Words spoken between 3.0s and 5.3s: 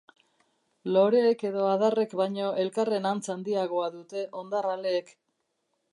antz handiagoa dute hondar-aleek.